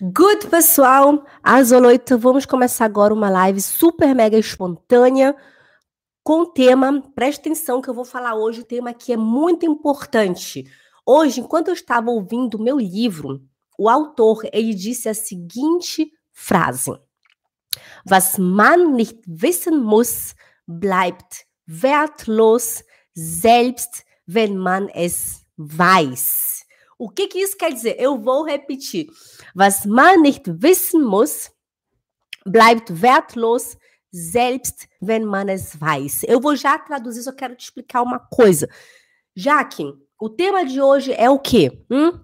[0.00, 1.24] Good, pessoal!
[1.42, 5.36] Às oito, vamos começar agora uma live super mega espontânea
[6.24, 9.66] com o tema, presta atenção que eu vou falar hoje, o tema que é muito
[9.66, 10.64] importante.
[11.04, 13.42] Hoje, enquanto eu estava ouvindo o meu livro,
[13.78, 16.92] o autor, ele disse a seguinte frase.
[18.08, 20.34] Was man nicht wissen muss,
[20.66, 22.84] bleibt wertlos,
[23.14, 26.51] selbst wenn man es weiß.
[27.02, 27.96] O que, que isso quer dizer?
[27.98, 29.08] Eu vou repetir.
[29.56, 31.50] Was man nicht wissen muss,
[32.46, 33.76] bleibt wertlos,
[34.12, 36.22] selbst wenn man es weiß.
[36.28, 38.68] Eu vou já traduzir, só quero te explicar uma coisa.
[39.34, 41.84] Jaque, o tema de hoje é o quê?
[41.90, 42.20] Hum?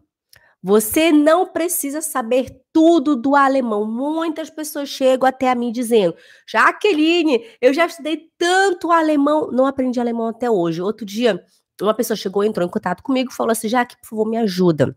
[0.63, 3.85] Você não precisa saber tudo do alemão.
[3.85, 6.15] Muitas pessoas chegam até a mim dizendo:
[6.47, 10.81] Jaqueline, eu já estudei tanto alemão, não aprendi alemão até hoje.
[10.81, 11.45] Outro dia,
[11.81, 14.97] uma pessoa chegou, entrou em contato comigo falou assim: Jaque, por favor, me ajuda.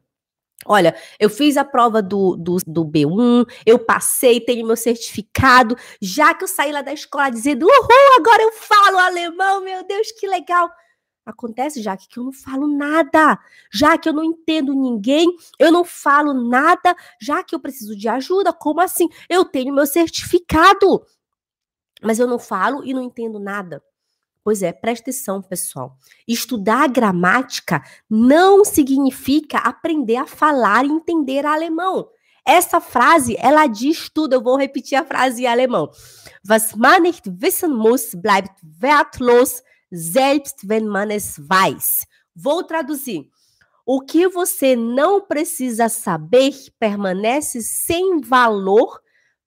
[0.66, 6.36] Olha, eu fiz a prova do, do, do, B1, eu passei, tenho meu certificado, já
[6.36, 10.28] que eu saí lá da escola dizendo, uhul, agora eu falo alemão, meu Deus, que
[10.28, 10.70] legal.
[11.26, 13.40] Acontece, já que eu não falo nada,
[13.72, 15.28] já que eu não entendo ninguém,
[15.60, 19.08] eu não falo nada, já que eu preciso de ajuda, como assim?
[19.30, 21.06] Eu tenho meu certificado,
[22.02, 23.84] mas eu não falo e não entendo nada.
[24.44, 25.98] Pois é, presta atenção, pessoal.
[26.28, 32.10] Estudar gramática não significa aprender a falar e entender alemão.
[32.46, 34.34] Essa frase, ela diz tudo.
[34.34, 35.92] Eu vou repetir a frase em alemão.
[36.48, 39.62] Was man nicht wissen muss, bleibt wertlos,
[39.92, 42.08] selbst wenn man es weiß.
[42.36, 43.30] Vou traduzir.
[43.86, 49.00] O que você não precisa saber permanece sem valor,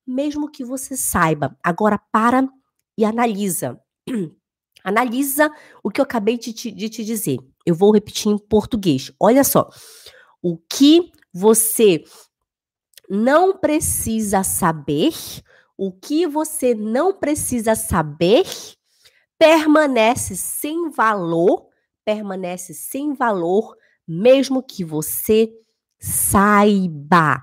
[0.07, 1.57] mesmo que você saiba.
[1.61, 2.47] Agora para
[2.97, 3.77] e analisa.
[4.85, 5.51] Analisa
[5.83, 7.39] o que eu acabei de te, de te dizer.
[7.65, 9.11] Eu vou repetir em português.
[9.19, 9.67] Olha só.
[10.43, 12.03] O que você
[13.09, 15.13] não precisa saber,
[15.75, 18.45] o que você não precisa saber,
[19.39, 21.67] permanece sem valor,
[22.05, 23.75] permanece sem valor,
[24.07, 25.51] mesmo que você
[25.99, 27.41] saiba.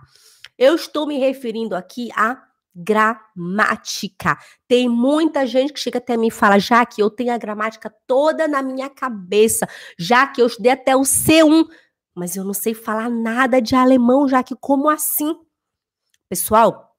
[0.56, 2.41] Eu estou me referindo aqui a
[2.75, 4.38] gramática.
[4.66, 7.94] Tem muita gente que chega até mim e fala, já que eu tenho a gramática
[8.06, 9.69] toda na minha cabeça,
[9.99, 11.66] já que eu estudei até o C1,
[12.15, 15.34] mas eu não sei falar nada de alemão, já que como assim?
[16.28, 16.97] Pessoal,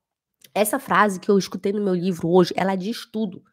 [0.53, 3.43] essa frase que eu escutei no meu livro hoje, ela diz tudo.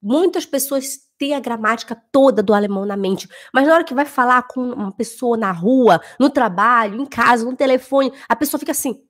[0.00, 4.06] Muitas pessoas têm a gramática toda do alemão na mente, mas na hora que vai
[4.06, 8.70] falar com uma pessoa na rua, no trabalho, em casa, no telefone, a pessoa fica
[8.72, 9.02] assim: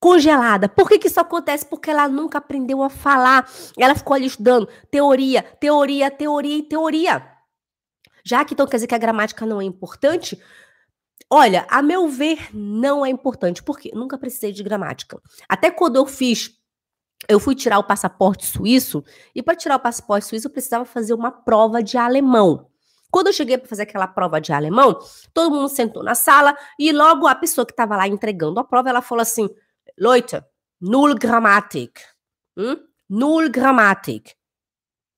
[0.00, 0.68] congelada.
[0.68, 1.64] Por que, que isso acontece?
[1.66, 3.48] Porque ela nunca aprendeu a falar.
[3.78, 7.30] Ela ficou ali estudando teoria, teoria, teoria e teoria.
[8.24, 10.40] Já que então quer dizer que a gramática não é importante,
[11.30, 13.62] olha, a meu ver, não é importante.
[13.62, 15.20] Porque nunca precisei de gramática.
[15.48, 16.58] Até quando eu fiz
[17.28, 21.12] eu fui tirar o passaporte suíço e para tirar o passaporte suíço eu precisava fazer
[21.12, 22.66] uma prova de alemão.
[23.10, 24.98] Quando eu cheguei para fazer aquela prova de alemão,
[25.34, 28.88] todo mundo sentou na sala e logo a pessoa que estava lá entregando a prova,
[28.88, 29.50] ela falou assim:
[29.96, 30.44] Leute,
[30.80, 32.00] null Grammatik.
[32.56, 32.76] Hm?
[33.08, 34.36] Null Grammatik.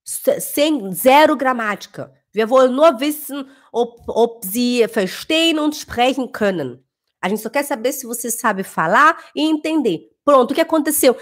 [0.05, 2.12] Sem, zero Gramática.
[2.33, 6.84] Wir wollen nur wissen, ob, ob Sie verstehen und sprechen können.
[7.21, 10.10] A gente só quer saber se você sabe falar e entender.
[10.25, 11.16] Pronto, o que aconteceu?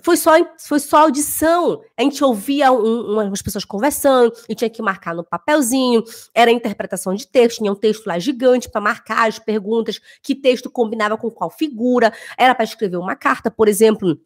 [0.00, 1.82] Foi só, foi só audição.
[1.96, 6.02] A gente ouvia um, umas pessoas conversando e tinha que marcar no papelzinho.
[6.34, 10.70] Era interpretação de texto, tinha um texto lá gigante para marcar as perguntas, que texto
[10.70, 12.12] combinava com qual figura.
[12.38, 14.18] Era para escrever uma carta, por exemplo.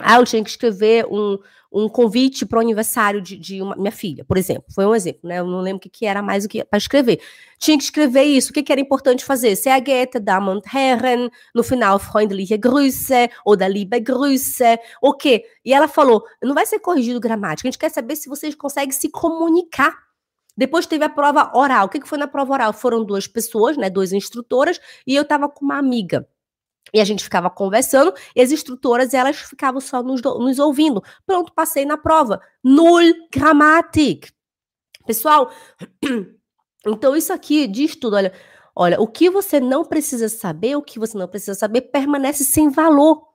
[0.00, 1.38] Ah, eu tinha que escrever um,
[1.72, 4.64] um convite para o aniversário de, de uma, minha filha, por exemplo.
[4.74, 5.38] Foi um exemplo, né?
[5.38, 7.20] Eu não lembro o que, que era mais o que para escrever.
[7.58, 8.50] Tinha que escrever isso.
[8.50, 9.54] O que, que era importante fazer?
[9.56, 15.44] Sehr geehrte Damen und Herren, no final, freundliche Grüße ou da liebe Grüße, o quê?
[15.64, 18.92] E ela falou: não vai ser corrigido gramática, a gente quer saber se vocês conseguem
[18.92, 20.08] se comunicar.
[20.56, 21.86] Depois teve a prova oral.
[21.86, 22.72] O que, que foi na prova oral?
[22.72, 23.88] Foram duas pessoas, né?
[23.88, 26.26] Duas instrutoras, e eu estava com uma amiga.
[26.92, 31.02] E a gente ficava conversando, e as instrutoras, elas ficavam só nos, nos ouvindo.
[31.26, 32.40] Pronto, passei na prova.
[32.62, 34.30] Null Grammatik.
[35.06, 35.50] Pessoal,
[36.86, 38.32] então isso aqui diz tudo, olha,
[38.76, 42.68] olha, o que você não precisa saber, o que você não precisa saber permanece sem
[42.68, 43.26] valor.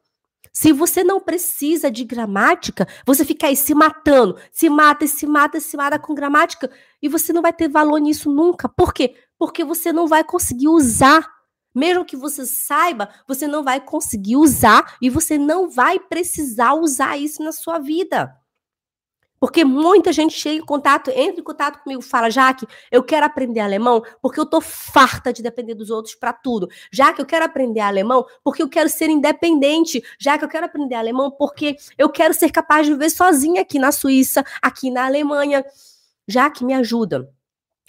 [0.52, 5.60] Se você não precisa de gramática, você fica aí se matando, se mata, se mata,
[5.60, 6.70] se mata com gramática,
[7.02, 8.70] e você não vai ter valor nisso nunca.
[8.70, 9.16] Por quê?
[9.40, 11.28] Porque você não vai conseguir usar
[11.74, 17.18] mesmo que você saiba, você não vai conseguir usar e você não vai precisar usar
[17.18, 18.36] isso na sua vida.
[19.44, 23.60] Porque muita gente chega em contato, entra em contato comigo, fala, Jaque, eu quero aprender
[23.60, 26.70] alemão porque eu tô farta de depender dos outros para tudo.
[26.90, 30.02] Já que eu quero aprender alemão porque eu quero ser independente.
[30.18, 33.80] Já que eu quero aprender alemão porque eu quero ser capaz de viver sozinha aqui
[33.80, 35.66] na Suíça, aqui na Alemanha.
[36.26, 37.30] Já que me ajuda.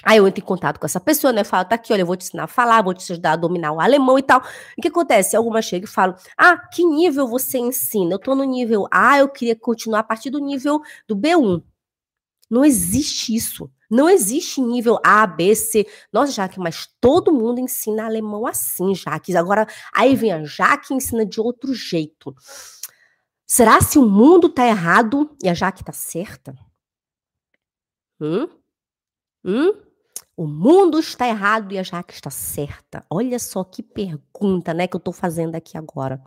[0.02, 1.44] Aí eu entro em contato com essa pessoa, né?
[1.44, 3.72] Falo, tá aqui, olha, eu vou te ensinar a falar, vou te ajudar a dominar
[3.72, 4.40] o alemão e tal.
[4.40, 5.36] O que acontece?
[5.36, 8.14] Algumas chegam e falam, ah, que nível você ensina?
[8.14, 11.62] Eu tô no nível A, eu queria continuar a partir do nível do B1.
[12.50, 13.70] Não existe isso.
[13.90, 15.86] Não existe nível A, B, C.
[16.12, 19.36] Nossa, Jaque, mas todo mundo ensina alemão assim, Jaque.
[19.36, 22.34] Agora, aí vem a Jaque e ensina de outro jeito.
[23.46, 26.54] Será se o mundo tá errado e a Jaque tá certa?
[28.20, 28.48] Hum?
[29.44, 29.74] Hum?
[30.36, 33.04] O mundo está errado e a Jaque está certa.
[33.08, 36.20] Olha só que pergunta, né, que eu estou fazendo aqui agora.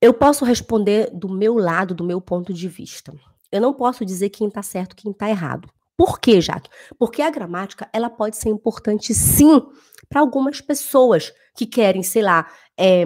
[0.00, 3.14] Eu posso responder do meu lado, do meu ponto de vista.
[3.50, 5.68] Eu não posso dizer quem está certo, quem está errado.
[5.96, 6.68] Por quê, Jaque?
[6.98, 9.62] Porque a gramática ela pode ser importante, sim,
[10.08, 13.04] para algumas pessoas que querem, sei lá, é,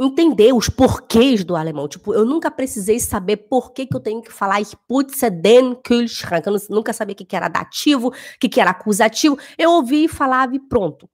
[0.00, 1.88] entender os porquês do alemão.
[1.88, 5.74] Tipo, eu nunca precisei saber por que, que eu tenho que falar ich putze den
[5.74, 6.46] Kühlschrank.
[6.46, 9.38] Eu nunca sabia o que, que era dativo, o que, que era acusativo.
[9.56, 11.08] Eu ouvi e falava e pronto.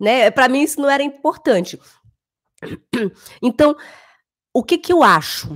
[0.00, 0.30] Né?
[0.30, 1.78] Para mim isso não era importante.
[3.42, 3.76] Então,
[4.54, 5.48] o que que eu acho?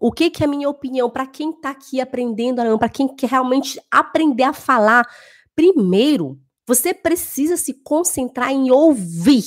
[0.00, 3.08] O que que é a minha opinião para quem está aqui aprendendo alemão, para quem
[3.08, 5.06] quer realmente aprender a falar?
[5.54, 9.44] Primeiro, você precisa se concentrar em ouvir.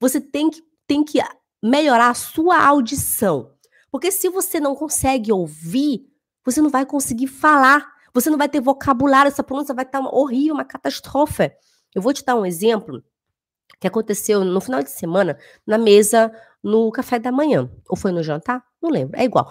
[0.00, 1.20] Você tem que, tem que
[1.64, 3.50] melhorar a sua audição.
[3.90, 6.06] Porque se você não consegue ouvir,
[6.44, 7.90] você não vai conseguir falar.
[8.12, 11.50] Você não vai ter vocabulário, essa pronúncia vai estar horrível, uma catástrofe.
[11.94, 13.02] Eu vou te dar um exemplo
[13.80, 16.30] que aconteceu no final de semana na mesa
[16.62, 17.70] no café da manhã.
[17.88, 18.62] Ou foi no jantar?
[18.80, 19.18] Não lembro.
[19.18, 19.50] É igual.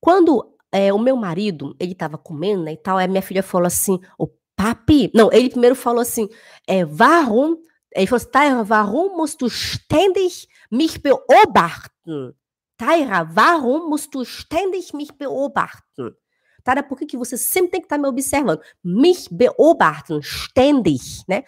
[0.00, 3.66] Quando é, o meu marido, ele estava comendo né, e tal, aí minha filha falou
[3.66, 5.10] assim, o papi...
[5.14, 6.28] Não, ele primeiro falou assim,
[6.66, 7.56] é, warum...
[7.94, 12.34] Ele falou assim, warum musst du ständig mich beobachten.
[12.76, 16.16] Taira, warum musst du ständig mich beobachten?
[16.62, 18.62] Taira, por que, você sempre tem que estar tá me observando?
[18.84, 21.44] Mich beobachten, ständig, né?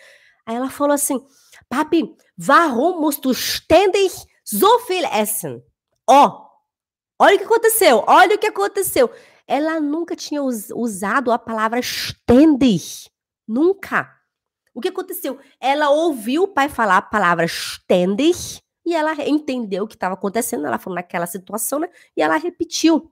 [0.47, 1.25] Aí ela falou assim,
[1.69, 4.13] papi, warum musst du ständig
[4.45, 5.63] so viel essen?
[6.09, 6.47] Ó, oh,
[7.19, 9.11] olha o que aconteceu, olha o que aconteceu.
[9.47, 13.11] Ela nunca tinha us usado a palavra ständig.
[13.47, 14.09] Nunca.
[14.73, 15.39] O que aconteceu?
[15.61, 20.67] Ela ouviu o pai falar a palavra ständig e ela entendeu o que estava acontecendo,
[20.67, 21.89] ela falou naquela situação, né?
[22.17, 23.11] E ela repetiu.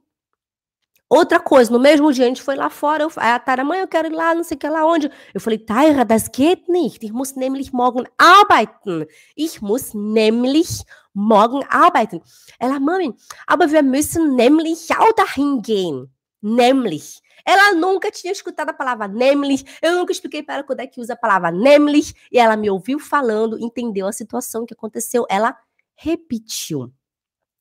[1.11, 3.89] Outra coisa, no mesmo dia a gente foi lá fora, eu, a Tara, mãe, eu
[3.89, 5.11] quero ir lá, não sei o que lá onde.
[5.33, 7.03] Eu falei, Taira, das geht nicht.
[7.03, 9.07] Ich muss nämlich morgen arbeiten.
[9.35, 10.85] Ich muss nämlich
[11.15, 12.21] morgen arbeiten.
[12.59, 13.15] Ela, mãe,
[13.47, 16.13] aber wir müssen nämlich auch dahin gehen.
[16.43, 17.23] Nämlich.
[17.49, 19.65] Ela nunca tinha escutado a palavra nämlich.
[19.81, 22.15] Eu nunca expliquei para ela quando é que usa a palavra nämlich.
[22.31, 25.25] E ela me ouviu falando, entendeu a situação que aconteceu.
[25.31, 25.57] Ela
[25.99, 26.93] repetiu.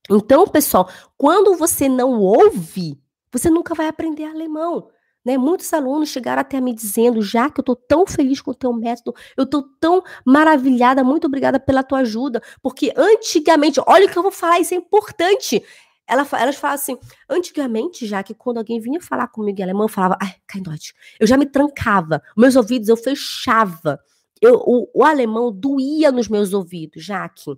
[0.10, 2.98] Então, pessoal, quando você não ouve,
[3.32, 4.90] você nunca vai aprender alemão.
[5.26, 5.38] Né?
[5.38, 8.72] Muitos alunos chegaram até me dizendo, já que eu estou tão feliz com o teu
[8.72, 14.18] método, eu estou tão maravilhada, muito obrigada pela tua ajuda, porque antigamente, olha o que
[14.18, 15.62] eu vou falar, isso é importante.
[16.08, 16.98] Ela, elas falam assim,
[17.30, 20.94] antigamente, já que quando alguém vinha falar comigo em alemão, eu falava, ai, Deutsch.
[21.20, 24.00] Eu já me trancava, meus ouvidos eu fechava.
[24.40, 27.58] Eu, o, o alemão doía nos meus ouvidos, já que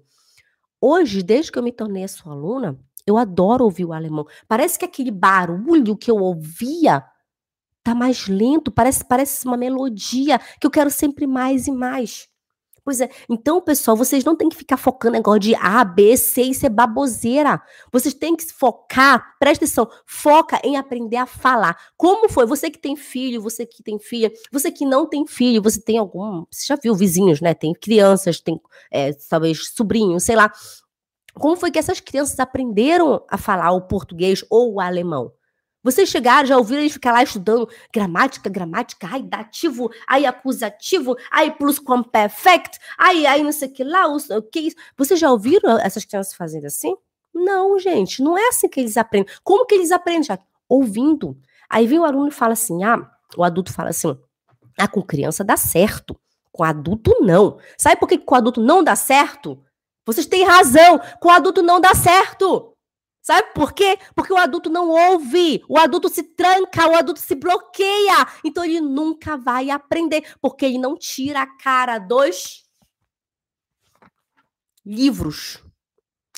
[0.82, 4.26] hoje, desde que eu me tornei a sua aluna, eu adoro ouvir o alemão.
[4.48, 7.04] Parece que aquele barulho que eu ouvia
[7.84, 12.28] tá mais lento, parece, parece uma melodia que eu quero sempre mais e mais.
[12.84, 13.10] Pois é.
[13.30, 16.66] Então, pessoal, vocês não têm que ficar focando em negócio de A, B, C, isso
[16.66, 17.62] é baboseira.
[17.92, 21.78] Vocês têm que focar, presta atenção, foca em aprender a falar.
[21.98, 22.46] Como foi?
[22.46, 25.98] Você que tem filho, você que tem filha, você que não tem filho, você tem
[25.98, 26.46] algum.
[26.50, 27.54] Você já viu vizinhos, né?
[27.54, 28.60] Tem crianças, tem
[28.92, 30.52] é, talvez sobrinhos, sei lá.
[31.34, 35.32] Como foi que essas crianças aprenderam a falar o português ou o alemão?
[35.82, 41.56] Vocês chegaram, já ouviram eles ficar lá estudando gramática, gramática, ai, dativo, ai, acusativo, ai,
[41.56, 41.80] plus
[42.12, 44.76] perfect, ai, ai, não sei o que lá, o que isso.
[44.98, 46.96] Vocês já ouviram essas crianças fazendo assim?
[47.34, 49.34] Não, gente, não é assim que eles aprendem.
[49.44, 50.40] Como que eles aprendem, já?
[50.68, 51.38] Ouvindo.
[51.70, 54.18] Aí vem o aluno e fala assim, ah, o adulto fala assim,
[54.78, 56.20] ah, com criança dá certo,
[56.52, 57.58] com adulto não.
[57.78, 59.64] Sabe por que com adulto não dá certo?
[60.06, 62.74] Vocês têm razão, com adulto não dá certo.
[63.30, 64.00] Sabe por quê?
[64.16, 68.26] Porque o adulto não ouve, o adulto se tranca, o adulto se bloqueia.
[68.44, 72.64] Então ele nunca vai aprender, porque ele não tira a cara dos
[74.84, 75.64] livros.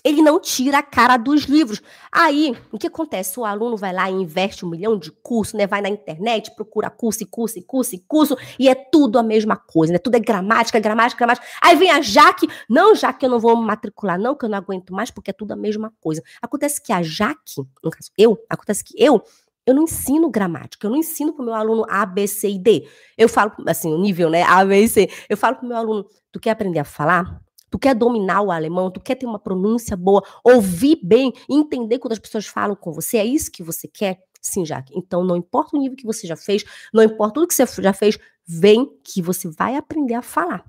[0.04, 1.82] Ele não tira a cara dos livros.
[2.12, 3.40] Aí, o que acontece?
[3.40, 5.68] O aluno vai lá e investe um milhão de curso, né?
[5.68, 9.24] Vai na internet, procura curso e curso e curso e curso, e é tudo a
[9.24, 10.00] mesma coisa, né?
[10.00, 11.46] Tudo é gramática, gramática, gramática.
[11.62, 14.58] Aí vem a Jaque, não, Jaque, eu não vou me matricular, não, que eu não
[14.58, 16.22] aguento mais, porque é tudo a mesma coisa.
[16.42, 17.42] Acontece que a Jaque,
[17.84, 19.22] no caso, eu, acontece que eu,
[19.66, 22.60] eu não ensino gramática, eu não ensino para o meu aluno A, B, C e
[22.60, 22.88] D.
[23.18, 24.44] Eu falo, assim, o nível, né?
[24.44, 25.10] A, B e C.
[25.30, 27.40] Eu falo para o meu aluno, tu quer aprender a falar?
[27.72, 32.12] Tu quer dominar o alemão, tu quer ter uma pronúncia boa, ouvir bem, entender quando
[32.12, 34.20] as pessoas falam com você, é isso que você quer?
[34.40, 34.94] Sim, Jaque.
[34.96, 36.64] Então, não importa o nível que você já fez,
[36.94, 40.66] não importa tudo que você já fez, vem que você vai aprender a falar.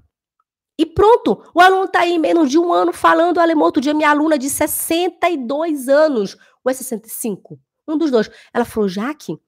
[0.79, 3.65] E pronto, o aluno está aí menos de um ano falando alemão.
[3.65, 7.59] Outro dia, minha aluna de 62 anos, ou é 65?
[7.87, 8.31] Um dos dois.
[8.55, 9.39] Ela falou, Jaque,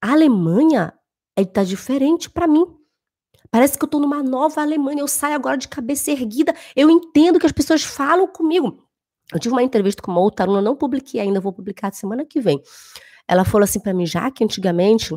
[0.00, 0.92] a Alemanha
[1.36, 2.64] está diferente para mim.
[3.52, 5.00] Parece que eu tô numa nova Alemanha.
[5.02, 6.54] Eu saio agora de cabeça erguida.
[6.74, 8.82] Eu entendo que as pessoas falam comigo.
[9.30, 12.40] Eu tive uma entrevista com uma outra aluna, não publiquei ainda, vou publicar semana que
[12.40, 12.62] vem.
[13.28, 15.14] Ela falou assim para mim, já que antigamente,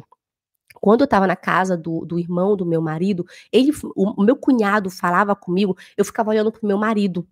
[0.76, 4.36] quando eu estava na casa do, do irmão do meu marido, ele, o, o meu
[4.36, 7.26] cunhado falava comigo, eu ficava olhando pro meu marido.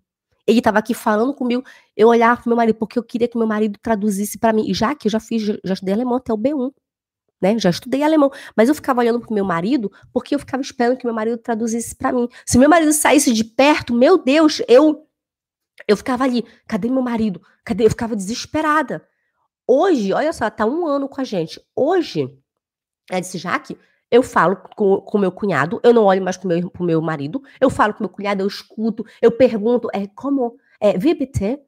[0.46, 1.62] Ele estava aqui falando comigo,
[1.94, 4.72] eu olhava pro meu marido, porque eu queria que meu marido traduzisse para mim.
[4.72, 6.72] Já que eu já fiz, já estudei alemão até o B1
[7.44, 7.58] né?
[7.58, 11.04] Já estudei alemão, mas eu ficava olhando pro meu marido porque eu ficava esperando que
[11.04, 12.26] meu marido traduzisse para mim.
[12.46, 15.06] Se meu marido saísse de perto, meu Deus, eu
[15.86, 17.42] eu ficava ali, cadê meu marido?
[17.64, 17.84] Cadê?
[17.84, 19.06] Eu ficava desesperada.
[19.66, 21.60] Hoje, olha só, tá um ano com a gente.
[21.74, 22.38] Hoje,
[23.10, 23.76] ela disse, Jaque,
[24.10, 27.42] eu falo com, com meu cunhado, eu não olho mais pro meu, pro meu marido,
[27.60, 31.58] eu falo com meu cunhado, eu escuto, eu pergunto, é como, é, wie bitte,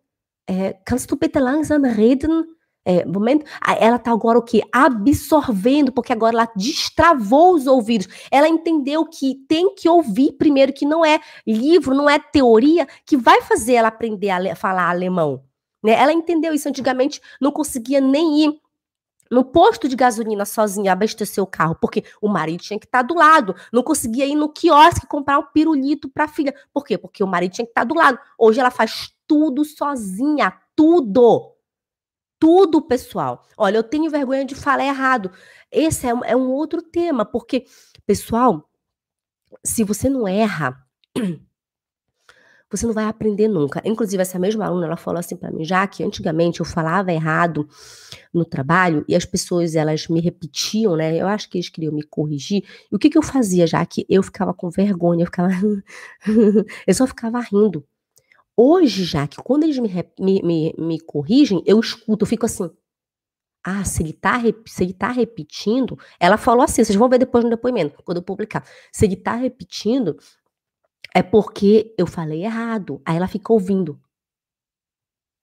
[0.47, 2.56] é, kannst du bitte langsam reden?
[2.89, 3.45] É, momento,
[3.81, 4.63] ela está agora o que?
[4.71, 8.07] Absorvendo, porque agora ela destravou os ouvidos.
[8.31, 13.17] Ela entendeu que tem que ouvir primeiro, que não é livro, não é teoria que
[13.17, 15.43] vai fazer ela aprender a falar alemão.
[15.83, 16.01] Né?
[16.01, 16.69] Ela entendeu isso.
[16.69, 18.61] Antigamente não conseguia nem ir
[19.29, 23.03] no posto de gasolina sozinha abastecer o carro, porque o marido tinha que estar tá
[23.03, 23.57] do lado.
[23.73, 26.55] Não conseguia ir no quiosque comprar um pirulito para a filha.
[26.73, 26.97] Por quê?
[26.97, 28.17] Porque o marido tinha que estar tá do lado.
[28.39, 31.56] Hoje ela faz tudo sozinha, tudo
[32.39, 33.45] tudo, pessoal.
[33.57, 35.31] Olha, eu tenho vergonha de falar errado.
[35.71, 37.65] Esse é, é um outro tema, porque,
[38.07, 38.69] pessoal,
[39.65, 40.77] se você não erra,
[42.71, 43.81] você não vai aprender nunca.
[43.85, 47.69] Inclusive, essa mesma aluna, ela falou assim para mim, já que antigamente eu falava errado
[48.33, 51.17] no trabalho e as pessoas, elas me repetiam, né?
[51.17, 52.65] Eu acho que eles queriam me corrigir.
[52.91, 55.51] E o que que eu fazia, já que eu ficava com vergonha, eu ficava...
[56.87, 57.85] eu só ficava rindo.
[58.57, 62.71] Hoje, já que quando eles me, me, me, me corrigem, eu escuto, eu fico assim.
[63.65, 67.43] Ah, se ele, tá, se ele tá repetindo, ela falou assim, vocês vão ver depois
[67.45, 68.65] no depoimento, quando eu publicar.
[68.93, 70.17] Se ele tá repetindo,
[71.15, 73.03] é porque eu falei errado.
[73.05, 74.01] Aí ela fica ouvindo.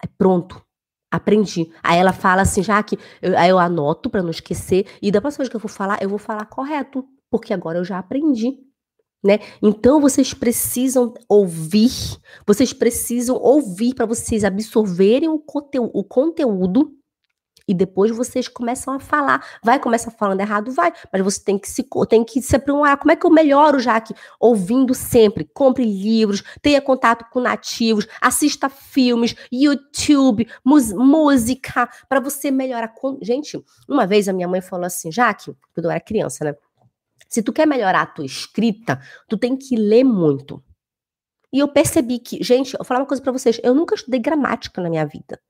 [0.04, 0.64] É pronto.
[1.12, 1.72] Aprendi.
[1.84, 5.22] Aí ela fala assim, já que eu, aí eu anoto para não esquecer e da
[5.22, 8.58] próxima vez que eu for falar, eu vou falar correto, porque agora eu já aprendi.
[9.24, 9.40] Né?
[9.62, 11.92] Então vocês precisam ouvir,
[12.46, 16.92] vocês precisam ouvir para vocês absorverem o, conteúdo, o conteúdo
[17.68, 19.46] e depois vocês começam a falar.
[19.64, 22.98] Vai começar falando errado, vai, mas você tem que se tem que se aprimorar.
[22.98, 24.14] Como é que eu melhoro, Jaque?
[24.40, 25.50] Ouvindo sempre.
[25.54, 32.94] Compre livros, tenha contato com nativos, assista filmes, YouTube, música, para você melhorar.
[33.22, 36.56] Gente, uma vez a minha mãe falou assim, Jaque, quando eu era criança, né?
[37.34, 40.64] Se tu quer melhorar a tua escrita, tu tem que ler muito.
[41.52, 44.20] E eu percebi que, gente, eu vou falar uma coisa para vocês, eu nunca estudei
[44.20, 45.42] gramática na minha vida,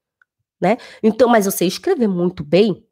[0.62, 0.78] né?
[1.04, 2.88] Então, mas eu sei escrever muito bem.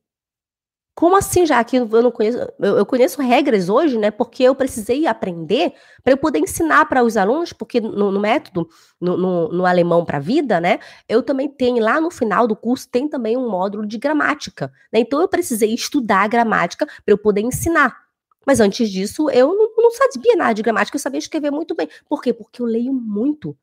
[0.94, 4.12] Como assim, já que eu não conheço, eu, eu conheço regras hoje, né?
[4.12, 8.68] Porque eu precisei aprender para eu poder ensinar para os alunos, porque no, no método,
[9.00, 10.80] no, no, no alemão para a vida, né?
[11.08, 15.00] Eu também tenho lá no final do curso tem também um módulo de gramática, né?
[15.00, 18.01] Então eu precisei estudar gramática para eu poder ensinar.
[18.46, 21.88] Mas antes disso, eu não, não sabia nada de gramática, eu sabia escrever muito bem.
[22.08, 22.34] Por quê?
[22.34, 23.58] Porque eu leio muito.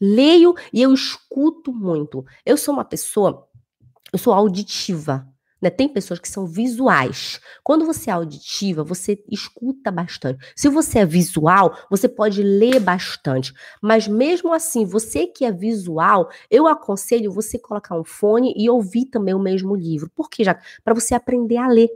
[0.00, 2.24] Leio e eu escuto muito.
[2.44, 3.48] Eu sou uma pessoa,
[4.12, 5.26] eu sou auditiva.
[5.64, 5.70] Né?
[5.70, 7.40] Tem pessoas que são visuais.
[7.62, 10.46] Quando você é auditiva, você escuta bastante.
[10.54, 13.54] Se você é visual, você pode ler bastante.
[13.80, 19.06] Mas mesmo assim, você que é visual, eu aconselho você colocar um fone e ouvir
[19.06, 20.10] também o mesmo livro.
[20.14, 20.44] Por quê?
[20.44, 21.88] Já para você aprender a ler.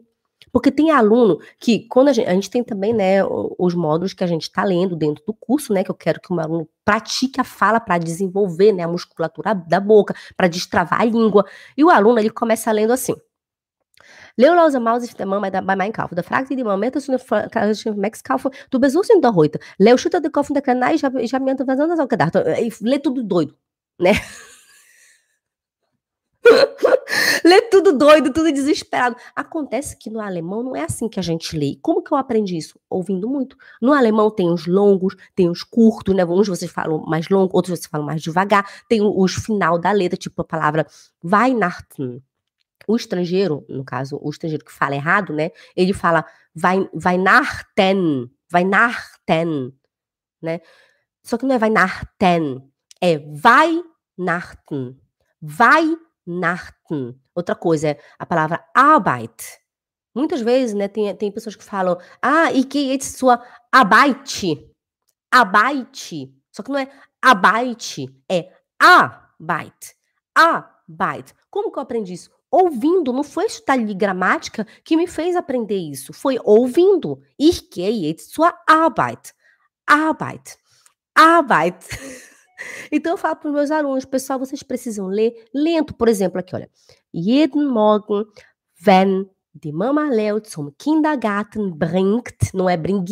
[0.59, 4.25] Porque tem aluno que, quando a gente, a gente tem também, né, os módulos que
[4.25, 7.41] a gente está lendo dentro do curso, né, que eu quero que o aluno pratique
[7.41, 11.47] a fala para desenvolver, né, a musculatura da boca, para destravar a língua.
[11.77, 13.15] E o aluno, ele começa lendo assim.
[14.37, 16.13] Leulose Maus bei meinem Kauf.
[16.13, 19.61] Da fragt die Moment, dass du Max kaufe, du besuchst ihn doch heute.
[19.79, 22.35] Leu chuta de Kopf da Kanai, já, já me ando fazendo as gedacht.
[22.83, 23.57] Lê tudo doido,
[23.97, 24.13] né?
[27.49, 29.17] lê tudo doido, tudo desesperado.
[29.35, 31.79] Acontece que no alemão não é assim que a gente lê.
[31.83, 32.79] Como que eu aprendi isso?
[32.89, 33.57] Ouvindo muito.
[33.81, 36.25] No alemão tem os longos, tem os curtos, né?
[36.25, 38.65] Uns vocês falam mais longo, outros vocês falam mais devagar.
[38.89, 40.87] Tem os final da letra, tipo a palavra
[41.25, 42.23] Weihnachten.
[42.87, 45.51] O estrangeiro, no caso, o estrangeiro que fala errado, né?
[45.77, 46.25] Ele fala
[46.57, 49.73] Weihnachten, Weihnachten,
[50.41, 50.61] né?
[51.23, 52.63] Só que não é Weihnachten,
[53.01, 54.97] é Weihnachten.
[55.43, 56.08] Weihnachten.
[57.35, 59.61] Outra coisa a palavra Arbeit.
[60.15, 64.69] Muitas vezes, né, tem, tem pessoas que falam, ah, e que é sua Arbeit.
[65.31, 66.35] Arbeit.
[66.51, 66.91] Só que não é
[67.23, 69.95] Arbeit, é Arbeit.
[70.35, 71.35] Arbeit.
[71.51, 72.31] Como que eu aprendi isso?
[72.51, 77.23] ouvindo, não foi estudar ali gramática que me fez aprender isso, foi ouvindo.
[77.39, 79.35] Ich gehe jetzt zur Arbeit.
[79.87, 80.59] Arbeit.
[81.15, 81.77] Arbeit.
[82.91, 86.55] Então eu falo para os meus alunos, pessoal, vocês precisam ler lento, por exemplo, aqui,
[86.55, 86.69] olha.
[87.13, 88.25] Jeden Morgen,
[88.85, 93.09] wenn die Mama Leo zum Kindergarten bringt, não é bringt,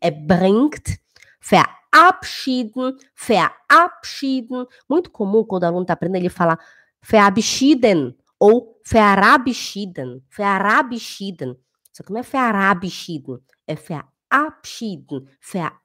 [0.00, 0.98] é bringt,
[1.40, 4.66] verabschieden, verabschieden.
[4.88, 6.58] Muito comum quando o aluno está aprendendo, ele fala
[7.02, 11.56] verabschieden, ou verabschieden, verabschieden.
[11.92, 15.83] Só que não é verabschieden, é verabschieden, verabschieden.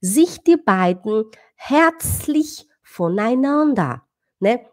[0.00, 4.02] Sich die beiden herzlich voneinander,
[4.40, 4.66] né?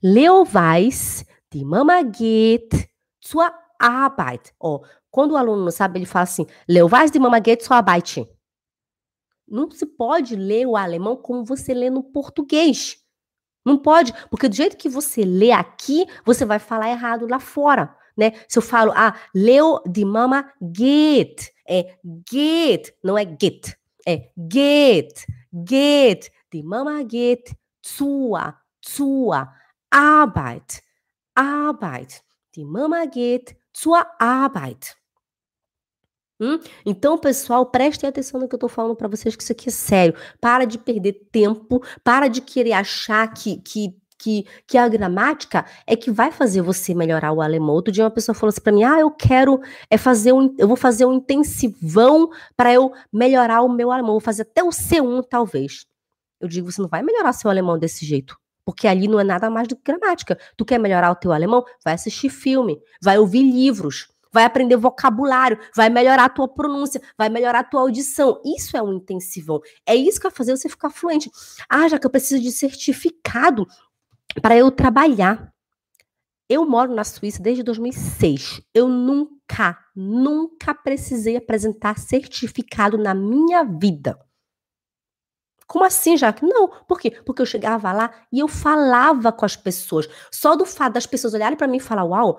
[0.00, 2.88] Leo weiß, die Mama geht
[3.20, 4.54] zur Arbeit.
[4.58, 7.76] Oh, quando o aluno não sabe, ele fala assim, Leo weiß, die Mama geht zur
[7.76, 8.26] Arbeit.
[9.46, 13.04] Não se pode ler o alemão como você lê no português.
[13.64, 17.96] Não pode, porque do jeito que você lê aqui, você vai falar errado lá fora,
[18.16, 18.32] né?
[18.48, 25.26] Se eu falo, ah, leu de mama geht, é geht, não é get, é geht,
[25.52, 29.48] geht, die Mama geht zur, zur
[29.90, 30.82] Arbeit,
[31.34, 32.22] Arbeit,
[32.54, 34.96] die Mama geht zur Arbeit.
[36.40, 36.58] Hum?
[36.84, 39.72] Então, pessoal, prestem atenção no que eu tô falando para vocês, que isso aqui é
[39.72, 40.14] sério.
[40.40, 45.96] Para de perder tempo, para de querer achar que, que, que, que a gramática é
[45.96, 47.74] que vai fazer você melhorar o alemão.
[47.74, 50.68] Outro dia uma pessoa falou assim para mim: "Ah, eu quero é fazer um eu
[50.68, 55.22] vou fazer um intensivão para eu melhorar o meu alemão, vou fazer até o C1
[55.28, 55.86] talvez".
[56.40, 58.36] Eu digo, você não vai melhorar seu alemão desse jeito.
[58.66, 60.38] Porque ali não é nada mais do que gramática.
[60.56, 61.64] Tu quer melhorar o teu alemão?
[61.84, 67.28] Vai assistir filme, vai ouvir livros, vai aprender vocabulário, vai melhorar a tua pronúncia, vai
[67.28, 68.42] melhorar a tua audição.
[68.44, 69.60] Isso é um intensivão.
[69.86, 71.30] É isso que vai fazer você ficar fluente.
[71.68, 73.66] Ah, já que eu preciso de certificado
[74.40, 75.52] para eu trabalhar.
[76.48, 78.60] Eu moro na Suíça desde 2006.
[78.74, 84.18] Eu nunca, nunca precisei apresentar certificado na minha vida.
[85.66, 86.44] Como assim, Jaque?
[86.44, 86.68] Não.
[86.86, 87.10] Por quê?
[87.10, 90.08] Porque eu chegava lá e eu falava com as pessoas.
[90.30, 92.38] Só do fato das pessoas olharem para mim e falar, uau,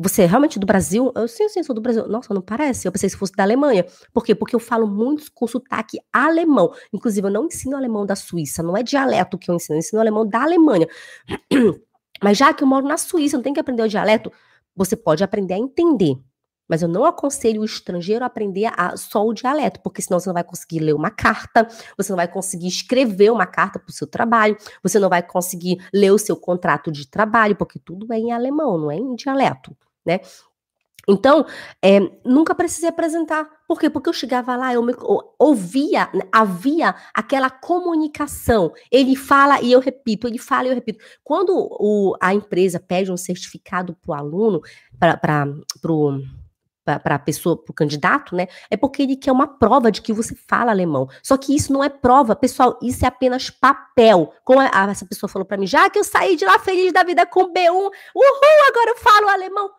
[0.00, 1.12] você é realmente do Brasil?
[1.16, 2.06] Eu, sim, sim, sou do Brasil.
[2.06, 2.86] Nossa, não parece.
[2.86, 3.84] Eu pensei que fosse da Alemanha.
[4.14, 4.32] Por quê?
[4.32, 6.72] Porque eu falo muito com sotaque alemão.
[6.92, 8.62] Inclusive, eu não ensino alemão da Suíça.
[8.62, 9.74] Não é dialeto que eu ensino.
[9.74, 10.86] Eu ensino alemão da Alemanha.
[12.22, 14.30] Mas já que eu moro na Suíça, não tem que aprender o dialeto.
[14.76, 16.16] Você pode aprender a entender.
[16.68, 20.28] Mas eu não aconselho o estrangeiro a aprender a, só o dialeto, porque senão você
[20.28, 23.92] não vai conseguir ler uma carta, você não vai conseguir escrever uma carta para o
[23.92, 28.18] seu trabalho, você não vai conseguir ler o seu contrato de trabalho, porque tudo é
[28.18, 29.74] em alemão, não é em dialeto
[30.08, 30.20] né?
[31.08, 31.46] Então,
[31.82, 33.48] é, nunca precisei apresentar.
[33.66, 33.88] Por quê?
[33.88, 34.92] Porque eu chegava lá, eu, me,
[35.38, 38.74] ouvia, né, havia aquela comunicação.
[38.92, 41.02] Ele fala e eu repito, ele fala e eu repito.
[41.24, 44.60] Quando o, a empresa pede um certificado para o aluno,
[44.98, 45.16] para
[46.98, 48.46] para a pessoa, para o candidato, né?
[48.70, 51.06] É porque ele quer uma prova de que você fala alemão.
[51.22, 54.32] Só que isso não é prova, pessoal, isso é apenas papel.
[54.42, 57.02] Como a, essa pessoa falou para mim, já que eu saí de lá feliz da
[57.02, 57.92] vida com B1, uhul,
[58.68, 59.70] agora eu falo alemão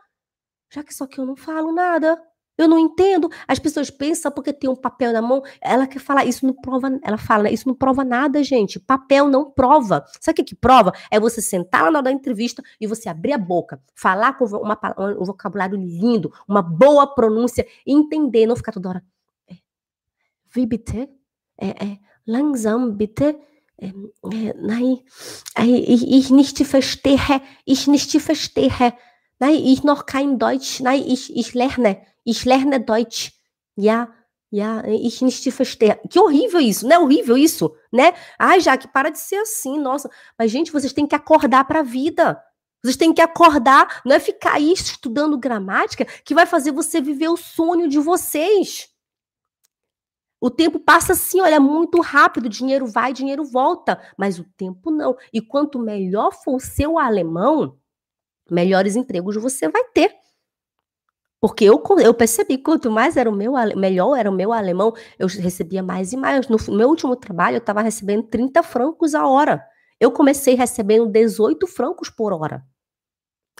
[0.69, 2.21] já que só que eu não falo nada.
[2.59, 3.29] Eu não entendo.
[3.47, 6.89] As pessoas pensam porque tem um papel na mão, ela quer falar, isso não prova,
[7.01, 8.77] ela fala, né, isso não prova nada, gente.
[8.81, 10.03] Papel não prova.
[10.19, 10.91] Sabe o que, que prova?
[11.09, 14.43] É você sentar lá na hora da entrevista e você abrir a boca, falar com
[14.43, 19.03] uma, um vocabulário lindo, uma boa pronúncia, entender, não ficar toda hora.
[19.49, 19.55] É,
[20.53, 21.09] wie bitte?
[21.57, 23.39] É, é, langsam bitte?
[23.81, 25.01] É, é, nein,
[25.65, 28.93] ich nicht verstehe, ich nicht verstehe.
[29.39, 30.81] Nein, ich noch kein Deutsch.
[30.81, 32.01] Nein, ich, ich lerne.
[32.23, 33.31] Ich lerne Deutsch.
[33.75, 34.09] Ja,
[34.51, 35.99] ja, ich nicht te verstehe.
[36.09, 38.13] Que horrível isso, não é horrível isso, né?
[38.37, 40.09] Ai, Jaque, para de ser assim, nossa.
[40.37, 42.41] Mas, gente, vocês têm que acordar para a vida.
[42.83, 47.27] Vocês têm que acordar, não é ficar aí estudando gramática que vai fazer você viver
[47.27, 48.89] o sonho de vocês.
[50.41, 55.15] O tempo passa assim, olha, muito rápido, dinheiro vai, dinheiro volta, mas o tempo não.
[55.33, 57.77] E quanto melhor for o seu alemão,
[58.49, 60.13] melhores empregos você vai ter.
[61.41, 65.27] Porque eu, eu percebi quanto mais era o meu melhor era o meu alemão, eu
[65.27, 66.47] recebia mais e mais.
[66.49, 69.65] No meu último trabalho, eu estava recebendo 30 francos a hora.
[69.99, 72.63] Eu comecei recebendo 18 francos por hora.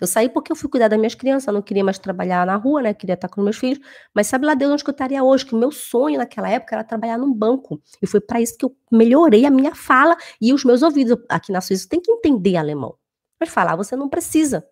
[0.01, 2.55] Eu saí porque eu fui cuidar das minhas crianças, eu não queria mais trabalhar na
[2.55, 2.93] rua, né?
[2.93, 3.79] Queria estar com meus filhos.
[4.13, 5.45] Mas sabe lá Deus onde eu estaria hoje?
[5.45, 7.81] Que o meu sonho naquela época era trabalhar num banco.
[8.01, 11.17] E foi para isso que eu melhorei a minha fala e os meus ouvidos.
[11.27, 12.95] Aqui na Suíça tem que entender alemão.
[13.39, 14.65] Mas falar você não precisa.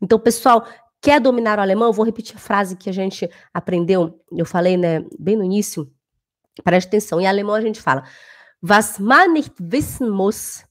[0.00, 0.66] Então, pessoal,
[1.00, 1.88] quer dominar o alemão?
[1.88, 4.20] Eu vou repetir a frase que a gente aprendeu.
[4.32, 5.90] Eu falei, né, bem no início.
[6.62, 7.20] Preste atenção.
[7.20, 8.04] Em alemão a gente fala:
[8.62, 10.64] Was man nicht wissen muss,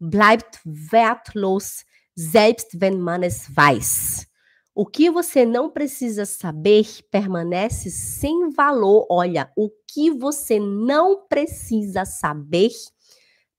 [0.00, 0.60] bleibt
[0.92, 1.84] wertlos
[2.16, 4.26] selbst wenn man es weiß.
[4.74, 9.06] O que você não precisa saber permanece sem valor.
[9.10, 12.70] Olha, o que você não precisa saber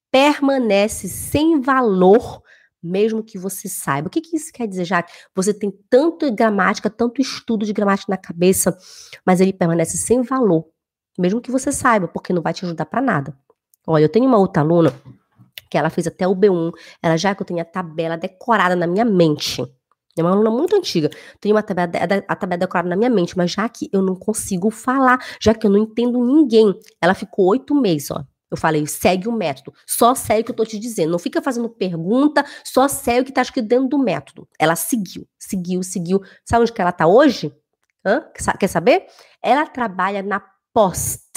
[0.10, 2.41] permanece sem valor,
[2.82, 4.08] mesmo que você saiba.
[4.08, 5.04] O que, que isso quer dizer, já?
[5.36, 8.78] Você tem tanto gramática, tanto estudo de gramática na cabeça,
[9.26, 10.65] mas ele permanece sem valor,
[11.18, 13.38] mesmo que você saiba, porque não vai te ajudar para nada.
[13.88, 14.94] Olha, eu tenho uma outra aluna
[15.70, 18.88] que ela fez até o B1, ela já que eu tenho a tabela decorada na
[18.88, 19.63] minha mente.
[20.18, 21.10] É uma aluna muito antiga.
[21.39, 21.89] Tenho uma tabela,
[22.28, 25.65] a tabela decorada na minha mente, mas já que eu não consigo falar, já que
[25.65, 26.78] eu não entendo ninguém.
[27.02, 28.24] Ela ficou oito meses, ó.
[28.51, 29.73] Eu falei, segue o método.
[29.85, 31.12] Só segue o que eu tô te dizendo.
[31.12, 34.47] Não fica fazendo pergunta, só segue o que tá escrito dentro do método.
[34.57, 36.21] Ela seguiu, seguiu, seguiu.
[36.43, 37.53] Sabe onde que ela tá hoje?
[38.05, 38.25] Hã?
[38.59, 39.05] Quer saber?
[39.41, 40.41] Ela trabalha na
[40.73, 41.29] Post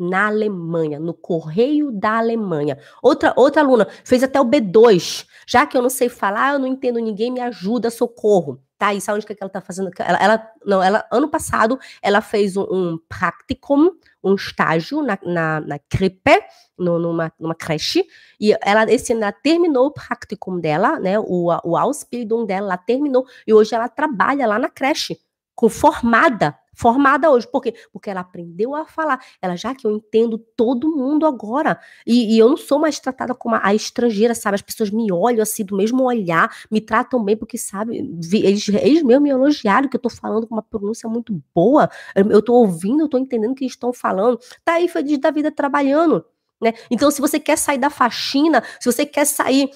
[0.00, 2.78] na Alemanha, no Correio da Alemanha.
[3.02, 5.26] Outra, outra aluna fez até o B2.
[5.46, 8.62] Já que eu não sei falar, eu não entendo ninguém, me ajuda, socorro.
[8.80, 9.90] Tá, e sabe onde que ela tá fazendo?
[9.98, 13.90] Ela, ela, não, ela, ano passado, ela fez um, um practicum,
[14.24, 16.42] um estágio na, na, na Krippe,
[16.78, 18.02] no, numa, numa creche,
[18.40, 22.78] e ela, esse ano, ela terminou o practicum dela, né, o, o Ausbildung dela, ela
[22.78, 25.20] terminou, e hoje ela trabalha lá na creche,
[25.54, 27.46] com formada formada hoje.
[27.46, 27.74] Por quê?
[27.92, 29.20] Porque ela aprendeu a falar.
[29.42, 31.78] Ela, já que eu entendo todo mundo agora.
[32.06, 34.54] E, e eu não sou mais tratada como a, a, estrangeira, sabe?
[34.54, 37.98] As pessoas me olham assim, do mesmo olhar, me tratam bem, porque, sabe,
[38.32, 41.90] eles, eles mesmo me elogiaram que eu tô falando com uma pronúncia muito boa.
[42.14, 44.38] Eu tô ouvindo, eu tô entendendo o que eles estão falando.
[44.64, 46.24] Tá aí, feliz da vida trabalhando.
[46.62, 46.72] Né?
[46.90, 49.70] Então, se você quer sair da faxina, se você quer sair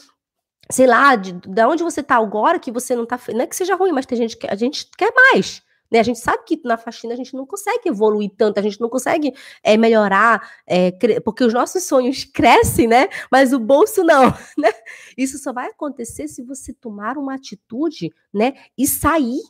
[0.70, 3.20] sei lá, de, de onde você tá agora, que você não tá.
[3.28, 5.62] Não é que seja ruim, mas tem gente que a gente quer mais.
[5.94, 6.00] Né?
[6.00, 8.88] A gente sabe que na faxina a gente não consegue evoluir tanto, a gente não
[8.88, 13.08] consegue é, melhorar, é, porque os nossos sonhos crescem, né?
[13.30, 14.24] Mas o bolso não,
[14.58, 14.72] né?
[15.16, 18.54] Isso só vai acontecer se você tomar uma atitude, né?
[18.76, 19.40] E sair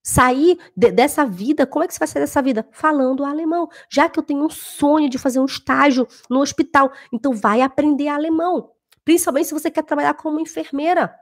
[0.00, 2.66] sair de, dessa vida, como é que você vai sair dessa vida?
[2.70, 3.68] Falando alemão.
[3.90, 8.06] Já que eu tenho um sonho de fazer um estágio no hospital, então vai aprender
[8.06, 8.70] alemão.
[9.04, 11.12] Principalmente se você quer trabalhar como enfermeira.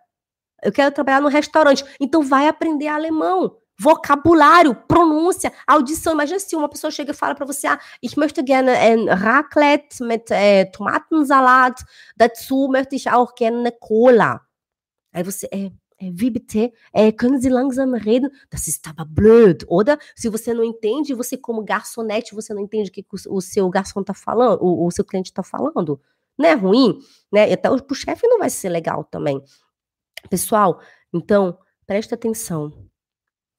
[0.63, 6.15] Eu quero trabalhar no restaurante, então vai aprender alemão vocabulário, pronúncia, audição.
[6.15, 10.03] Imagina se uma pessoa chega e fala para você, ah, ich möchte gerne ein Raclette
[10.03, 11.83] mit äh, Tomatensalat,
[12.17, 14.41] dazu möchte ich auch gerne eine Cola.
[15.13, 16.73] Aí você, é, é, wie bitte?
[16.93, 18.31] É, können Sie langsam reden?
[18.51, 19.99] Das ist aber blöd, oder?
[20.15, 23.69] Se você não entende, você como garçonete, você não entende o que o, o seu
[23.71, 26.01] garçom tá falando, o, o seu cliente tá falando.
[26.39, 26.99] Não é ruim,
[27.33, 27.51] né?
[27.51, 29.43] Então, pro chefe não vai ser legal também.
[30.29, 30.81] Pessoal,
[31.15, 32.87] então, presta atenção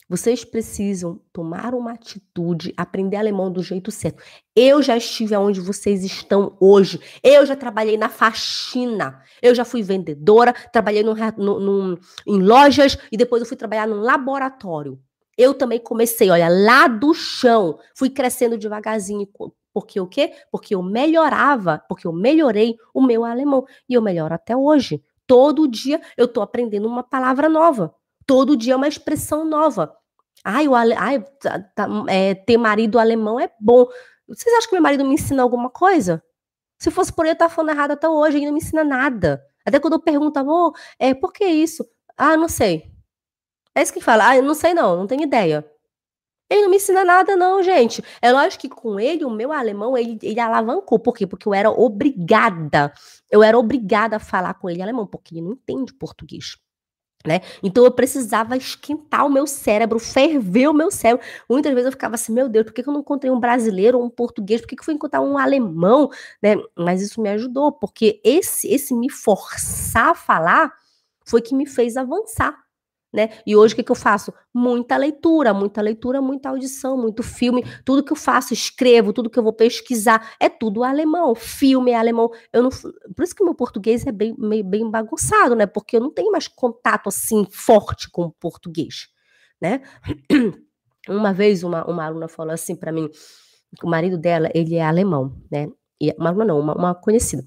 [0.10, 4.24] vocês precisam tomar uma atitude, aprender alemão do jeito certo.
[4.56, 7.02] Eu já estive onde vocês estão hoje.
[7.22, 9.22] Eu já trabalhei na faxina.
[9.42, 14.00] Eu já fui vendedora, trabalhei no, no, em lojas e depois eu fui trabalhar num
[14.00, 14.98] laboratório.
[15.38, 17.78] Eu também comecei, olha, lá do chão.
[17.94, 19.28] Fui crescendo devagarzinho.
[19.74, 20.34] Porque o quê?
[20.50, 23.66] Porque eu melhorava, porque eu melhorei o meu alemão.
[23.90, 25.04] E eu melhoro até hoje.
[25.28, 27.94] Todo dia eu estou aprendendo uma palavra nova.
[28.26, 29.97] Todo dia é uma expressão nova.
[30.50, 30.94] Ai, o ale...
[30.94, 33.86] Ai tá, tá, é, ter marido alemão é bom.
[34.26, 36.24] Vocês acham que meu marido me ensina alguma coisa?
[36.80, 39.44] Se fosse por ele, eu estar falando errado até hoje, ele não me ensina nada.
[39.66, 41.86] Até quando eu pergunto, amor, é, por que isso?
[42.18, 42.90] Ah, não sei.
[43.76, 44.30] É isso que fala.
[44.30, 45.70] Ah, eu não sei não, não tenho ideia.
[46.50, 48.02] Ele não me ensina nada, não, gente.
[48.22, 50.98] É lógico que com ele, o meu alemão, ele, ele alavancou.
[50.98, 51.28] Por quê?
[51.28, 52.94] Porque eu era obrigada.
[53.30, 56.56] Eu era obrigada a falar com ele alemão, porque ele não entende português.
[57.26, 57.42] Né?
[57.62, 61.26] Então eu precisava esquentar o meu cérebro, ferver o meu cérebro.
[61.50, 64.06] Muitas vezes eu ficava assim, meu Deus, por que eu não encontrei um brasileiro ou
[64.06, 64.62] um português?
[64.62, 66.10] Por que eu fui encontrar um alemão?
[66.42, 66.56] Né?
[66.78, 70.74] Mas isso me ajudou, porque esse, esse me forçar a falar
[71.26, 72.67] foi que me fez avançar.
[73.18, 73.30] Né?
[73.48, 74.32] E hoje o que, que eu faço?
[74.54, 77.64] Muita leitura, muita leitura, muita audição, muito filme.
[77.84, 81.34] Tudo que eu faço, escrevo, tudo que eu vou pesquisar, é tudo alemão.
[81.34, 82.30] Filme é alemão.
[82.54, 85.66] Eu não, por isso que meu português é bem, bem bagunçado, né?
[85.66, 89.08] Porque eu não tenho mais contato assim forte com o português,
[89.60, 89.82] né?
[91.10, 93.10] Uma vez uma, uma aluna falou assim para mim,
[93.82, 95.70] o marido dela, ele é alemão, né?
[96.02, 97.44] E, uma aluna não, uma, uma conhecida.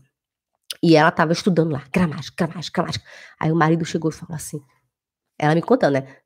[0.82, 3.04] E ela estava estudando lá, gramática, gramática, gramática.
[3.38, 4.62] Aí o marido chegou e falou assim,
[5.40, 6.16] ela me contando, né?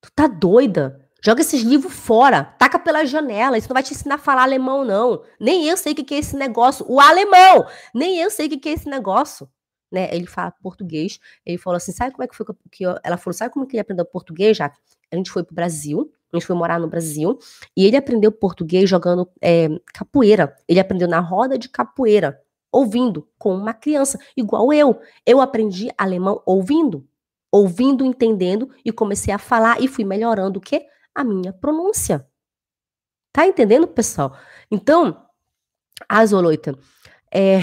[0.00, 1.06] Tu tá doida?
[1.22, 4.84] Joga esses livros fora, taca pela janela, isso não vai te ensinar a falar alemão,
[4.84, 5.22] não.
[5.38, 6.86] Nem eu sei o que é esse negócio.
[6.88, 7.66] O alemão!
[7.94, 9.46] Nem eu sei o que é esse negócio.
[9.92, 10.08] Né?
[10.14, 11.20] Ele fala português.
[11.44, 12.96] Ele falou assim: sabe como é que foi que eu...
[13.04, 14.72] ela falou: sabe como que ele aprendeu português, já?
[15.12, 17.38] A gente foi pro Brasil, a gente foi morar no Brasil,
[17.76, 20.56] e ele aprendeu português jogando é, capoeira.
[20.66, 22.40] Ele aprendeu na roda de capoeira,
[22.72, 24.98] ouvindo, com uma criança, igual eu.
[25.26, 27.06] Eu aprendi alemão ouvindo
[27.50, 30.86] ouvindo, entendendo e comecei a falar e fui melhorando o quê?
[31.14, 32.26] A minha pronúncia.
[33.32, 34.36] Tá entendendo, pessoal?
[34.70, 35.24] Então,
[36.08, 36.76] Azoloita,
[37.32, 37.60] é,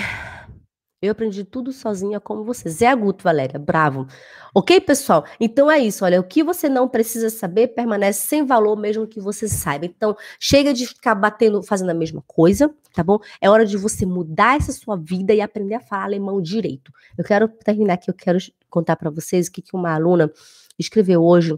[1.00, 2.70] eu aprendi tudo sozinha como você.
[2.70, 4.08] Zé Aguto, Valéria, bravo.
[4.54, 5.26] Ok, pessoal?
[5.40, 6.04] Então é isso.
[6.04, 9.86] Olha, o que você não precisa saber permanece sem valor mesmo que você saiba.
[9.86, 13.20] Então, chega de ficar batendo, fazendo a mesma coisa, tá bom?
[13.40, 16.92] É hora de você mudar essa sua vida e aprender a falar alemão direito.
[17.16, 20.32] Eu quero terminar aqui, eu quero contar para vocês o que, que uma aluna
[20.78, 21.58] escreveu hoje,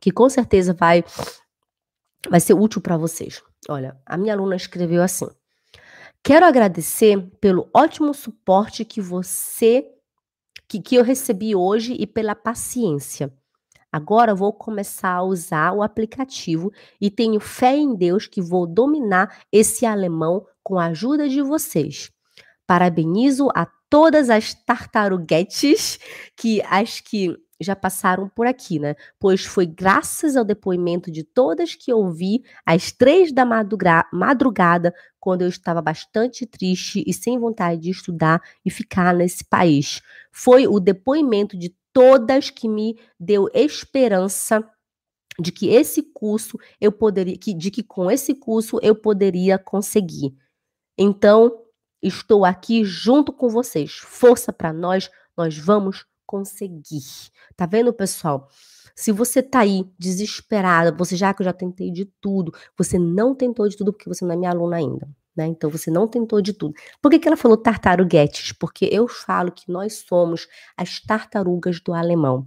[0.00, 1.04] que com certeza vai,
[2.28, 3.42] vai ser útil para vocês.
[3.68, 5.28] Olha, a minha aluna escreveu assim.
[6.22, 9.88] Quero agradecer pelo ótimo suporte que você
[10.68, 13.30] que, que eu recebi hoje e pela paciência.
[13.92, 19.42] Agora vou começar a usar o aplicativo e tenho fé em Deus que vou dominar
[19.52, 22.10] esse alemão com a ajuda de vocês.
[22.66, 25.98] Parabenizo a todas as tartaruguetes
[26.36, 28.94] que as que já passaram por aqui, né?
[29.18, 35.48] Pois foi graças ao depoimento de todas que ouvi às três da madrugada, quando eu
[35.48, 40.00] estava bastante triste e sem vontade de estudar e ficar nesse país.
[40.32, 44.68] Foi o depoimento de todas que me deu esperança
[45.40, 50.34] de que esse curso eu poderia, que, de que com esse curso eu poderia conseguir.
[50.98, 51.61] Então,
[52.02, 53.92] estou aqui junto com vocês.
[53.92, 57.02] Força para nós, nós vamos conseguir.
[57.56, 58.48] Tá vendo, pessoal?
[58.94, 63.34] Se você tá aí desesperada, você já que eu já tentei de tudo, você não
[63.34, 65.46] tentou de tudo porque você não é minha aluna ainda, né?
[65.46, 66.74] Então você não tentou de tudo.
[67.00, 68.52] Por que, que ela falou tartaruguetes?
[68.52, 72.46] Porque eu falo que nós somos as tartarugas do alemão.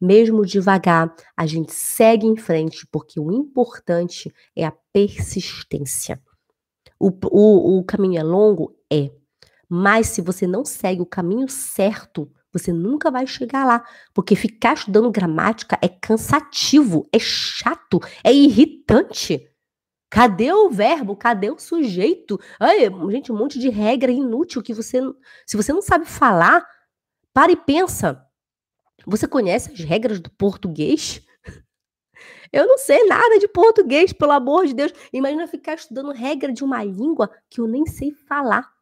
[0.00, 6.20] Mesmo devagar, a gente segue em frente, porque o importante é a persistência.
[6.98, 8.74] O, o, o caminho é longo?
[8.92, 9.10] É.
[9.68, 14.74] Mas se você não segue o caminho certo, você nunca vai chegar lá, porque ficar
[14.74, 19.50] estudando gramática é cansativo, é chato, é irritante.
[20.08, 21.16] Cadê o verbo?
[21.16, 22.40] Cadê o sujeito?
[22.60, 25.00] Ai, gente, um monte de regra inútil que você,
[25.44, 26.66] se você não sabe falar,
[27.34, 28.24] para e pensa.
[29.04, 31.20] Você conhece as regras do português?
[32.52, 34.92] Eu não sei nada de português, pelo amor de Deus.
[35.12, 38.75] Imagina ficar estudando regra de uma língua que eu nem sei falar.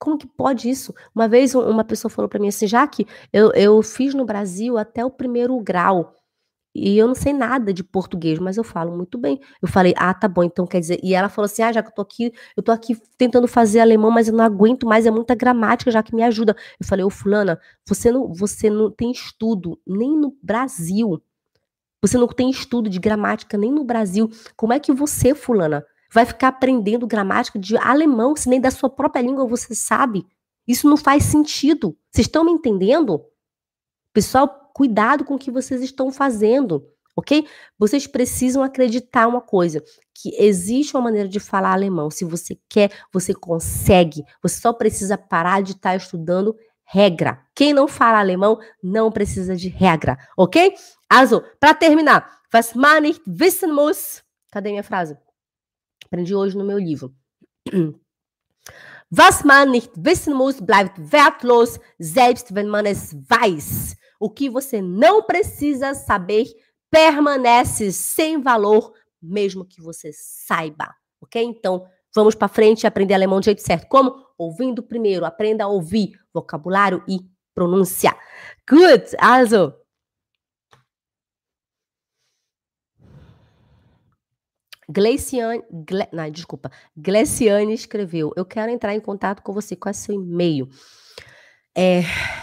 [0.00, 0.94] Como que pode isso?
[1.14, 4.78] Uma vez uma pessoa falou para mim assim, já que eu, eu fiz no Brasil
[4.78, 6.14] até o primeiro grau
[6.74, 9.40] e eu não sei nada de português, mas eu falo muito bem.
[9.60, 11.00] Eu falei, ah, tá bom, então quer dizer.
[11.02, 13.80] E ela falou assim, ah, já que eu tô aqui, eu tô aqui tentando fazer
[13.80, 16.56] alemão, mas eu não aguento mais, é muita gramática, já que me ajuda.
[16.78, 21.20] Eu falei, ô fulana, você não, você não tem estudo nem no Brasil.
[22.02, 24.30] Você não tem estudo de gramática nem no Brasil.
[24.56, 28.90] Como é que você, fulana, vai ficar aprendendo gramática de alemão, se nem da sua
[28.90, 30.26] própria língua você sabe.
[30.66, 31.96] Isso não faz sentido.
[32.10, 33.24] Vocês estão me entendendo?
[34.12, 36.84] Pessoal, cuidado com o que vocês estão fazendo,
[37.16, 37.46] ok?
[37.78, 39.82] Vocês precisam acreditar uma coisa,
[40.14, 42.10] que existe uma maneira de falar alemão.
[42.10, 44.24] Se você quer, você consegue.
[44.42, 47.40] Você só precisa parar de estar estudando regra.
[47.54, 50.74] Quem não fala alemão não precisa de regra, ok?
[51.08, 54.22] Also, para terminar, was man nicht wissen muss.
[54.50, 55.16] Cadê minha frase?
[56.10, 57.14] Aprendi hoje no meu livro.
[59.16, 63.96] Was man nicht wissen muss, bleibt wertlos, selbst wenn man es weiß.
[64.18, 66.46] O que você não precisa saber
[66.90, 68.92] permanece sem valor,
[69.22, 70.94] mesmo que você saiba.
[71.20, 71.40] Ok?
[71.40, 73.86] Então, vamos para frente e aprender alemão do jeito certo.
[73.88, 74.14] Como?
[74.36, 77.20] Ouvindo primeiro, aprenda a ouvir vocabulário e
[77.54, 78.16] pronúncia.
[78.68, 79.16] Good!
[79.18, 79.74] Also,
[84.90, 89.76] Gleiciane, Gle, não, desculpa, Gleciane escreveu: Eu quero entrar em contato com você.
[89.76, 90.68] Qual é seu e-mail?
[91.76, 92.02] É,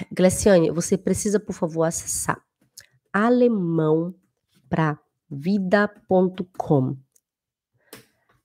[0.10, 2.41] Gleciane, você precisa, por favor, acessar
[3.12, 4.15] alemão
[4.69, 4.97] para
[5.29, 6.95] vida.com.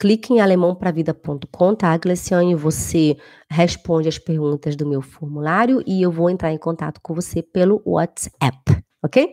[0.01, 2.57] Clique em alemão para vida.com, tá, Gleciane?
[2.57, 3.17] Você
[3.49, 7.81] responde as perguntas do meu formulário e eu vou entrar em contato com você pelo
[7.87, 9.33] WhatsApp, ok?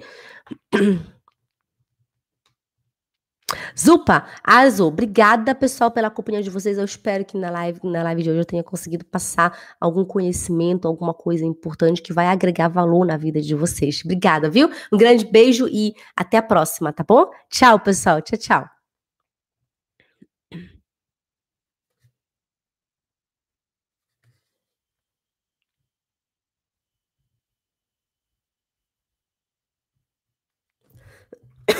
[3.77, 6.77] Zupa, Azo, obrigada pessoal pela companhia de vocês.
[6.77, 10.87] Eu espero que na live, na live de hoje eu tenha conseguido passar algum conhecimento,
[10.87, 14.01] alguma coisa importante que vai agregar valor na vida de vocês.
[14.03, 14.69] Obrigada, viu?
[14.91, 17.29] Um grande beijo e até a próxima, tá bom?
[17.49, 18.21] Tchau, pessoal.
[18.21, 18.78] Tchau, tchau.